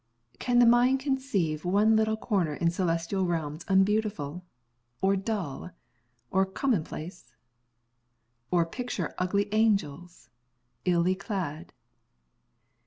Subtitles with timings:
[0.39, 4.43] Can the mind conceive One little corner in celestial realms Unbeautiful,
[4.99, 5.69] or dull
[6.31, 7.35] or commonplace?
[8.49, 10.31] Or picture ugly angels,
[10.85, 11.71] illy clad?